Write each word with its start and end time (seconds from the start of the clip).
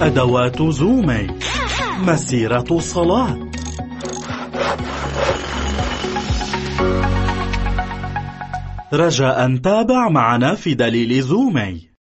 أدوات 0.00 0.62
زومي. 0.62 1.26
مسيرة 1.98 2.78
صلاة. 2.78 3.38
رجاء 8.92 9.56
تابع 9.56 10.08
معنا 10.08 10.54
في 10.54 10.74
دليل 10.74 11.22
زومي. 11.22 11.95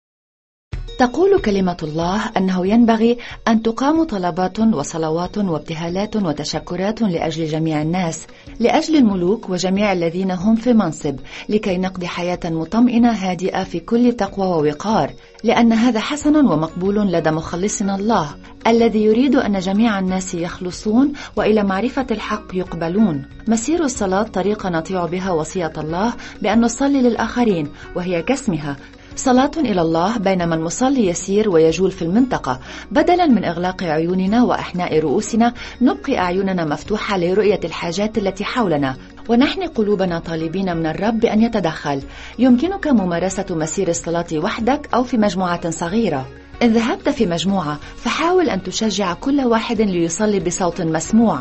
تقول 0.97 1.41
كلمة 1.41 1.77
الله 1.83 2.31
أنه 2.37 2.67
ينبغي 2.67 3.17
أن 3.47 3.61
تقام 3.61 4.03
طلبات 4.03 4.59
وصلوات 4.59 5.37
وابتهالات 5.37 6.15
وتشكرات 6.15 7.01
لأجل 7.01 7.45
جميع 7.45 7.81
الناس 7.81 8.27
لأجل 8.59 8.95
الملوك 8.95 9.49
وجميع 9.49 9.93
الذين 9.93 10.31
هم 10.31 10.55
في 10.55 10.73
منصب 10.73 11.15
لكي 11.49 11.77
نقضي 11.77 12.07
حياة 12.07 12.39
مطمئنة 12.45 13.11
هادئة 13.11 13.63
في 13.63 13.79
كل 13.79 14.13
تقوى 14.13 14.47
ووقار 14.47 15.11
لأن 15.43 15.73
هذا 15.73 15.99
حسن 15.99 16.35
ومقبول 16.35 17.11
لدى 17.11 17.31
مخلصنا 17.31 17.95
الله 17.95 18.35
الذي 18.67 19.03
يريد 19.03 19.35
أن 19.35 19.59
جميع 19.59 19.99
الناس 19.99 20.33
يخلصون 20.35 21.13
وإلى 21.35 21.63
معرفة 21.63 22.07
الحق 22.11 22.45
يقبلون. 22.53 23.25
مسير 23.47 23.83
الصلاة 23.83 24.23
طريقة 24.23 24.69
نطيع 24.69 25.05
بها 25.05 25.31
وصية 25.31 25.73
الله 25.77 26.13
بأن 26.41 26.61
نصلي 26.61 27.01
للآخرين 27.01 27.69
وهي 27.95 28.21
كاسمها 28.21 28.75
صلاة 29.15 29.51
إلى 29.57 29.81
الله 29.81 30.17
بينما 30.17 30.55
المصلي 30.55 31.07
يسير 31.07 31.49
ويجول 31.49 31.91
في 31.91 32.01
المنطقة 32.01 32.59
بدلا 32.91 33.25
من 33.25 33.45
إغلاق 33.45 33.83
عيوننا 33.83 34.43
وإحناء 34.43 34.99
رؤوسنا 34.99 35.53
نبقي 35.81 36.17
أعيننا 36.17 36.65
مفتوحة 36.65 37.17
لرؤية 37.17 37.59
الحاجات 37.63 38.17
التي 38.17 38.43
حولنا 38.43 38.95
ونحن 39.29 39.63
قلوبنا 39.63 40.19
طالبين 40.19 40.77
من 40.77 40.85
الرب 40.85 41.25
أن 41.25 41.41
يتدخل. 41.41 42.01
يمكنك 42.39 42.87
ممارسة 42.87 43.45
مسير 43.49 43.87
الصلاة 43.87 44.25
وحدك 44.33 44.89
أو 44.93 45.03
في 45.03 45.17
مجموعة 45.17 45.69
صغيرة. 45.69 46.25
إن 46.63 46.73
ذهبت 46.73 47.09
في 47.09 47.25
مجموعة 47.25 47.79
فحاول 47.97 48.49
أن 48.49 48.63
تشجع 48.63 49.13
كل 49.13 49.41
واحد 49.41 49.81
ليصلي 49.81 50.39
بصوت 50.39 50.81
مسموع. 50.81 51.39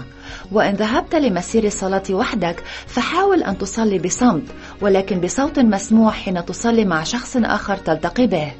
وإن 0.53 0.75
ذهبت 0.75 1.15
لمسير 1.15 1.65
الصلاة 1.65 2.03
وحدك 2.11 2.63
فحاول 2.87 3.43
أن 3.43 3.59
تصلي 3.59 3.99
بصمت 3.99 4.43
ولكن 4.81 5.21
بصوت 5.21 5.59
مسموع 5.59 6.11
حين 6.11 6.45
تصلي 6.45 6.85
مع 6.85 7.05
شخص 7.05 7.37
آخر 7.37 7.77
تلتقي 7.77 8.27
به. 8.27 8.53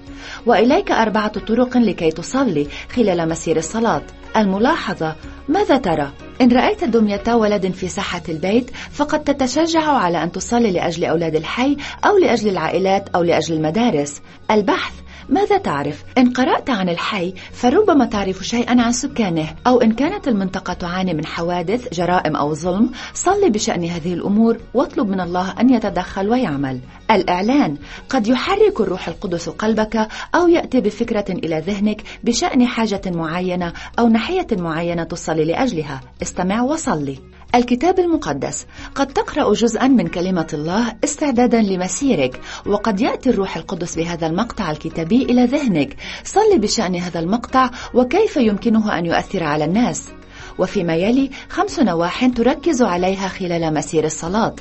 وإليك 0.47 0.93
أربعة 0.93 1.39
طرق 1.39 1.77
لكي 1.77 2.11
تصلي 2.11 2.67
خلال 2.95 3.29
مسير 3.29 3.57
الصلاة. 3.57 4.03
الملاحظة 4.37 5.15
ماذا 5.49 5.77
ترى؟ 5.77 6.13
إن 6.41 6.53
رأيت 6.53 6.85
دمية 6.85 7.35
ولد 7.35 7.73
في 7.73 7.89
ساحة 7.89 8.23
البيت 8.29 8.71
فقد 8.93 9.25
تتشجع 9.25 9.83
على 9.83 10.23
أن 10.23 10.33
تصلي 10.33 10.71
لأجل 10.71 11.05
أولاد 11.05 11.37
الحي 11.37 11.77
أو 12.05 12.19
لأجل 12.19 12.49
العائلات 12.49 13.09
أو 13.09 13.23
لأجل 13.23 13.55
المدارس. 13.55 14.21
البحث 14.51 15.04
ماذا 15.29 15.59
تعرف؟ 15.59 16.05
إن 16.19 16.31
قرأت 16.31 16.71
عن 16.71 16.89
الحي 16.89 17.35
فربما 17.53 18.05
تعرف 18.05 18.43
شيئا 18.43 18.83
عن 18.83 18.93
سكانه. 18.93 19.55
أو 19.67 19.81
إن 19.81 19.93
كانت 19.93 20.29
المنطقة 20.29 20.73
تعاني 20.73 21.15
من 21.15 21.27
حوادث 21.27 21.95
جرائم 21.95 22.37
أو 22.37 22.55
ظلم 22.55 22.91
صل 23.15 23.51
بشأن 23.51 23.85
هذه 23.85 24.15
الأمور 24.15 24.59
واطلب 24.75 25.09
من 25.09 25.21
الله 25.21 25.55
أن 25.61 25.71
يتدخل 25.71 26.29
ويعمل. 26.29 26.81
الإعلان 27.11 27.77
قد 28.09 28.27
يحرك 28.27 28.81
الروح 28.81 29.09
القدس 29.09 29.49
قلبك 29.49 30.09
أو 30.35 30.49
يأتي 30.49 30.81
بفكرة 30.81 31.25
إلى 31.29 31.63
ذهنك 31.67 32.03
بشأن 32.25 32.67
حاجة 32.67 33.03
معينة 33.07 33.73
أو 33.99 34.09
ناحية 34.09 34.47
معينة 34.53 35.05
تصلي 35.05 35.45
لأجلها. 35.45 36.01
استمع 36.23 36.63
وصلي. 36.63 37.19
الكتاب 37.55 37.99
المقدس. 37.99 38.67
قد 38.95 39.07
تقرأ 39.07 39.53
جزءا 39.53 39.89
من 39.89 40.07
كلمة 40.07 40.47
الله 40.53 40.95
استعدادا 41.05 41.63
لمسيرك 41.63 42.41
وقد 42.67 43.01
يأتي 43.01 43.31
الروح 43.31 43.57
القدس 43.57 43.97
بهذا 43.97 44.27
المقطع 44.27 44.71
الكتابي 44.71 45.23
إلى 45.23 45.45
ذهنك. 45.45 45.97
صل 46.25 46.59
بشأن 46.59 46.97
هذا 46.97 47.21
المقطع 47.21 47.71
وكيف 47.95 48.37
يمكنه 48.37 48.99
أن 48.99 49.07
يؤثر 49.07 49.43
على 49.43 49.65
الناس؟ 49.65 50.09
وفيما 50.59 50.95
يلي 50.95 51.31
خمس 51.49 51.81
نواح 51.81 52.27
تركز 52.27 52.83
عليها 52.83 53.29
خلال 53.29 53.75
مسير 53.75 54.05
الصلاة. 54.05 54.55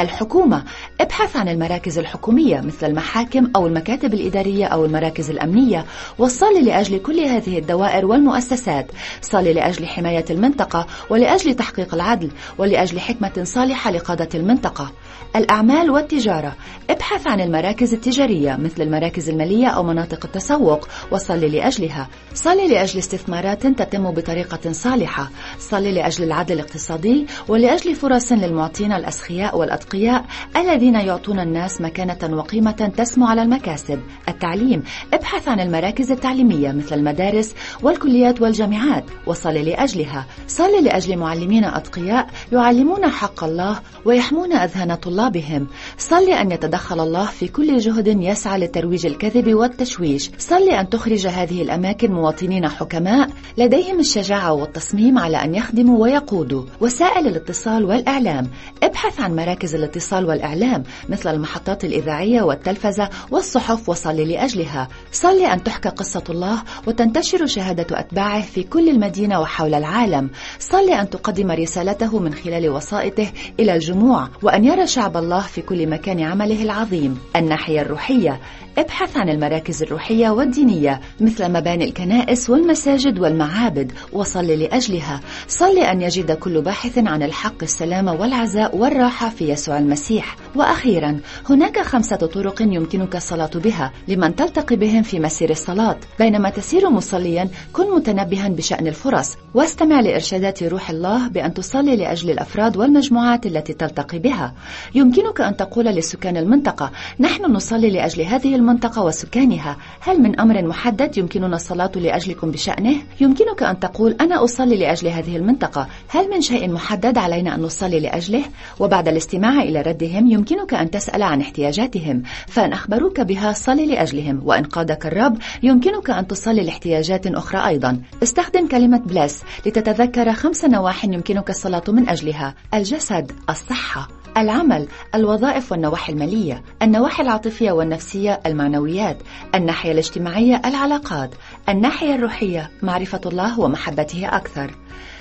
الحكومة. 0.00 0.64
ابحث 1.00 1.36
عن 1.36 1.48
المراكز 1.48 1.98
الحكومية 1.98 2.60
مثل 2.60 2.86
المحاكم 2.86 3.50
أو 3.56 3.66
المكاتب 3.66 4.14
الإدارية 4.14 4.66
أو 4.66 4.84
المراكز 4.84 5.30
الأمنية 5.30 5.84
وصلي 6.18 6.62
لأجل 6.62 6.98
كل 6.98 7.20
هذه 7.20 7.58
الدوائر 7.58 8.06
والمؤسسات. 8.06 8.86
صلي 9.22 9.52
لأجل 9.52 9.86
حماية 9.86 10.24
المنطقة 10.30 10.86
ولأجل 11.10 11.54
تحقيق 11.54 11.94
العدل 11.94 12.30
ولأجل 12.58 13.00
حكمة 13.00 13.44
صالحة 13.44 13.90
لقادة 13.90 14.28
المنطقة. 14.34 14.92
الأعمال 15.36 15.90
والتجارة. 15.90 16.56
ابحث 16.90 17.26
عن 17.26 17.40
المراكز 17.40 17.94
التجارية 17.94 18.56
مثل 18.56 18.82
المراكز 18.82 19.28
المالية 19.28 19.66
أو 19.66 19.82
مناطق 19.82 20.24
التسوق 20.24 20.88
وصلي 21.10 21.48
لأجلها. 21.48 22.08
صلي 22.34 22.68
لأجل 22.68 22.98
استثمارات 22.98 23.66
تتم 23.66 24.10
بطريقة 24.10 24.72
صالحة. 24.72 25.30
صلي 25.58 25.92
لأجل 25.92 26.24
العدل 26.24 26.54
الاقتصادي 26.54 27.26
ولأجل 27.48 27.94
فرص 27.94 28.32
للمعطين 28.32 28.92
الأسخياء 28.92 29.56
والأتقياء 29.86 30.24
الذين 30.56 30.94
يعطون 30.94 31.40
الناس 31.40 31.80
مكانة 31.80 32.36
وقيمة 32.36 32.92
تسمو 32.96 33.26
على 33.26 33.42
المكاسب. 33.42 34.00
التعليم. 34.28 34.82
ابحث 35.12 35.48
عن 35.48 35.60
المراكز 35.60 36.12
التعليمية 36.12 36.72
مثل 36.72 36.94
المدارس 36.94 37.54
والكليات 37.82 38.40
والجامعات. 38.40 39.04
وصلي 39.26 39.62
لأجلها. 39.62 40.26
صلي 40.48 40.80
لأجل 40.82 41.16
معلمين 41.16 41.64
أتقياء 41.64 42.26
يعلمون 42.52 43.06
حق 43.06 43.44
الله 43.44 43.80
ويحمون 44.04 44.52
أذهان 44.52 44.94
طلابهم. 44.94 45.66
صلي 45.98 46.40
أن 46.40 46.50
يتدخل 46.50 47.00
الله 47.00 47.26
في 47.26 47.48
كل 47.48 47.78
جهد 47.78 48.22
يسعى 48.22 48.58
لترويج 48.58 49.06
الكذب 49.06 49.54
والتشويش. 49.54 50.30
صلي 50.38 50.80
أن 50.80 50.88
تخرج 50.88 51.26
هذه 51.26 51.62
الأماكن 51.62 52.12
مواطنين 52.12 52.68
حكماء 52.68 53.28
لديهم 53.58 53.98
الشجاعة 53.98 54.52
والتصميم 54.52 55.18
على 55.18 55.44
أن 55.44 55.54
يخدموا 55.54 56.02
ويقودوا. 56.02 56.62
وسائل 56.80 57.26
الاتصال 57.26 57.84
والإعلام. 57.84 58.48
ابحث 58.82 59.20
عن 59.20 59.36
مراكز 59.36 59.75
الاتصال 59.76 60.26
والإعلام 60.26 60.82
مثل 61.08 61.34
المحطات 61.34 61.84
الإذاعية 61.84 62.42
والتلفزة 62.42 63.08
والصحف 63.30 63.88
وصلي 63.88 64.24
لأجلها. 64.24 64.88
صلي 65.12 65.52
أن 65.52 65.62
تحكى 65.62 65.88
قصة 65.88 66.24
الله 66.30 66.62
وتنتشر 66.86 67.46
شهادة 67.46 68.00
أتباعه 68.00 68.40
في 68.40 68.62
كل 68.62 68.88
المدينة 68.88 69.40
وحول 69.40 69.74
العالم. 69.74 70.30
صلي 70.58 71.00
أن 71.00 71.10
تقدم 71.10 71.50
رسالته 71.50 72.18
من 72.18 72.34
خلال 72.34 72.70
وسائطه 72.70 73.26
إلى 73.60 73.74
الجموع 73.74 74.28
وأن 74.42 74.64
يرى 74.64 74.86
شعب 74.86 75.16
الله 75.16 75.40
في 75.40 75.62
كل 75.62 75.86
مكان 75.86 76.22
عمله 76.22 76.62
العظيم. 76.62 77.18
الناحية 77.36 77.80
الروحية. 77.80 78.40
ابحث 78.78 79.16
عن 79.16 79.28
المراكز 79.28 79.82
الروحية 79.82 80.30
والدينية 80.30 81.00
مثل 81.20 81.52
مباني 81.52 81.84
الكنائس 81.84 82.50
والمساجد 82.50 83.18
والمعابد 83.18 83.92
وصل 84.12 84.46
لأجلها. 84.46 85.20
صل 85.48 85.78
أن 85.78 86.00
يجد 86.02 86.32
كل 86.32 86.60
باحث 86.62 86.98
عن 86.98 87.22
الحق 87.22 87.62
السلام 87.62 88.08
والعزاء 88.08 88.76
والراحة 88.76 89.28
في 89.28 89.50
يسوع 89.50 89.65
المسيح. 89.68 90.36
وأخيرا 90.56 91.20
هناك 91.50 91.78
خمسة 91.78 92.16
طرق 92.16 92.62
يمكنك 92.62 93.16
الصلاة 93.16 93.50
بها 93.54 93.92
لمن 94.08 94.36
تلتقي 94.36 94.76
بهم 94.76 95.02
في 95.02 95.20
مسير 95.20 95.50
الصلاة 95.50 95.96
بينما 96.18 96.50
تسير 96.50 96.90
مصليا 96.90 97.48
كن 97.72 97.94
متنبها 97.94 98.48
بشأن 98.48 98.86
الفرص 98.86 99.36
واستمع 99.54 100.00
لإرشادات 100.00 100.62
روح 100.62 100.90
الله 100.90 101.28
بأن 101.28 101.54
تصلي 101.54 101.96
لأجل 101.96 102.30
الأفراد 102.30 102.76
والمجموعات 102.76 103.46
التي 103.46 103.72
تلتقي 103.72 104.18
بها 104.18 104.54
يمكنك 104.94 105.40
أن 105.40 105.56
تقول 105.56 105.84
لسكان 105.84 106.36
المنطقة 106.36 106.90
نحن 107.20 107.42
نصلي 107.52 107.90
لأجل 107.90 108.22
هذه 108.22 108.54
المنطقة 108.54 109.02
وسكانها 109.02 109.76
هل 110.00 110.22
من 110.22 110.40
أمر 110.40 110.62
محدد 110.62 111.18
يمكننا 111.18 111.56
الصلاة 111.56 111.92
لأجلكم 111.96 112.50
بشأنه؟ 112.50 112.96
يمكنك 113.20 113.62
أن 113.62 113.80
تقول 113.80 114.16
أنا 114.20 114.44
أصلي 114.44 114.76
لأجل 114.76 115.08
هذه 115.08 115.36
المنطقة 115.36 115.88
هل 116.08 116.30
من 116.30 116.40
شيء 116.40 116.70
محدد 116.70 117.18
علينا 117.18 117.54
أن 117.54 117.62
نصلي 117.62 118.00
لأجله؟ 118.00 118.42
وبعد 118.80 119.08
الاستماع 119.08 119.62
إلى 119.62 119.82
ردهم 119.82 120.32
يمكنك 120.50 120.74
أن 120.74 120.90
تسأل 120.90 121.22
عن 121.22 121.40
احتياجاتهم 121.40 122.22
فإن 122.46 122.72
أخبروك 122.72 123.20
بها 123.20 123.52
صلي 123.52 123.86
لأجلهم 123.86 124.40
وإن 124.44 124.64
قادك 124.64 125.06
الرب 125.06 125.38
يمكنك 125.62 126.10
أن 126.10 126.26
تصلي 126.26 126.64
لاحتياجات 126.64 127.26
أخرى 127.26 127.66
أيضا. 127.66 128.02
استخدم 128.22 128.68
كلمة 128.68 128.98
بلس 128.98 129.42
لتتذكر 129.66 130.32
خمس 130.32 130.64
نواح 130.64 131.04
يمكنك 131.04 131.50
الصلاة 131.50 131.82
من 131.88 132.08
أجلها 132.08 132.54
الجسد 132.74 133.32
الصحة 133.50 134.08
العمل 134.36 134.88
الوظائف 135.14 135.72
والنواحي 135.72 136.12
المالية 136.12 136.62
النواحي 136.82 137.22
العاطفية 137.22 137.72
والنفسية 137.72 138.40
المعنويات 138.46 139.18
الناحية 139.54 139.92
الاجتماعية 139.92 140.62
العلاقات 140.64 141.30
الناحية 141.68 142.14
الروحية 142.14 142.70
معرفة 142.82 143.20
الله 143.26 143.60
ومحبته 143.60 144.36
أكثر. 144.36 144.70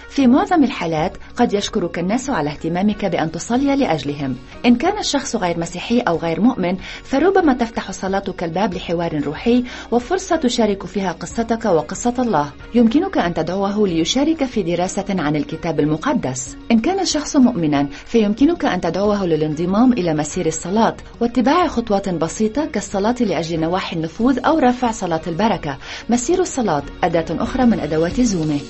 في 0.09 0.27
معظم 0.27 0.63
الحالات 0.63 1.17
قد 1.35 1.53
يشكرك 1.53 1.99
الناس 1.99 2.29
على 2.29 2.49
اهتمامك 2.49 3.05
بأن 3.05 3.31
تصلي 3.31 3.75
لأجلهم. 3.75 4.35
إن 4.65 4.75
كان 4.75 4.99
الشخص 4.99 5.35
غير 5.35 5.59
مسيحي 5.59 5.99
أو 5.99 6.17
غير 6.17 6.41
مؤمن 6.41 6.77
فربما 7.03 7.53
تفتح 7.53 7.91
صلاتك 7.91 8.43
الباب 8.43 8.73
لحوار 8.73 9.23
روحي 9.25 9.63
وفرصة 9.91 10.35
تشارك 10.35 10.85
فيها 10.85 11.11
قصتك 11.11 11.65
وقصة 11.65 12.13
الله. 12.19 12.51
يمكنك 12.75 13.17
أن 13.17 13.33
تدعوه 13.33 13.87
ليشارك 13.87 14.43
في 14.43 14.63
دراسة 14.63 15.05
عن 15.09 15.35
الكتاب 15.35 15.79
المقدس. 15.79 16.57
إن 16.71 16.79
كان 16.79 16.99
الشخص 16.99 17.35
مؤمنا 17.35 17.87
فيمكنك 18.05 18.65
أن 18.65 18.81
تدعوه 18.81 19.25
للانضمام 19.25 19.93
إلى 19.93 20.13
مسير 20.13 20.45
الصلاة 20.45 20.95
واتباع 21.21 21.67
خطوات 21.67 22.09
بسيطة 22.09 22.65
كالصلاة 22.65 23.15
لأجل 23.19 23.59
نواحي 23.59 23.95
النفوذ 23.95 24.39
أو 24.45 24.59
رفع 24.59 24.91
صلاة 24.91 25.21
البركة. 25.27 25.77
مسير 26.09 26.41
الصلاة 26.41 26.83
أداة 27.03 27.25
أخرى 27.29 27.65
من 27.65 27.79
أدوات 27.79 28.21
زومي 28.21 28.61